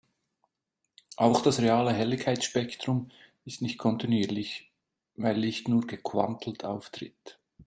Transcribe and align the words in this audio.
Auch 1.15 1.41
das 1.43 1.59
reale 1.61 1.93
Helligkeitsspektrum 1.93 3.11
ist 3.45 3.61
nicht 3.61 3.77
kontinuierlich, 3.77 4.71
weil 5.15 5.37
Licht 5.37 5.67
nur 5.67 5.85
gequantelt 5.85 6.65
auftritt. 6.65 7.37